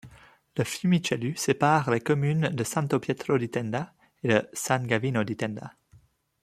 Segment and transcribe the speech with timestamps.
[0.57, 3.93] Le Fiumicellu sépare les communes de Santo-Pietro-di-Tenda
[4.23, 5.75] et de San-Gavino-di-Tenda.